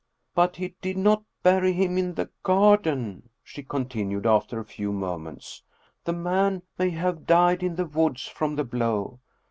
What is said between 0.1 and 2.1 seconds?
"But he did not bury him